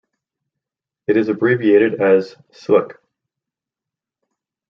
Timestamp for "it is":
1.05-1.27